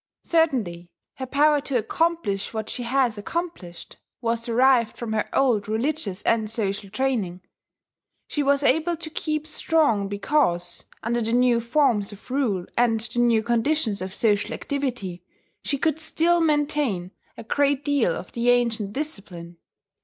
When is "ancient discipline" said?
18.49-19.57